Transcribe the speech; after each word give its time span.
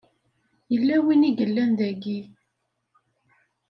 Yella 0.71 0.95
win 1.05 1.27
i 1.29 1.31
yellan 1.37 1.71
daki. 1.79 2.17